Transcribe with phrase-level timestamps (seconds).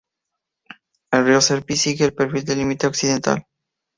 [1.11, 3.45] El río Serpis sigue el perfil del límite occidental.